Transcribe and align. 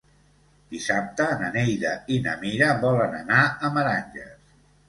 Dissabte 0.75 1.27
na 1.41 1.51
Neida 1.57 1.93
i 2.15 2.19
na 2.29 2.35
Mira 2.45 2.73
volen 2.87 3.15
anar 3.23 3.47
a 3.69 3.73
Meranges. 3.77 4.53